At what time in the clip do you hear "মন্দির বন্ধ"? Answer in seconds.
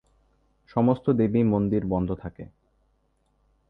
1.43-2.09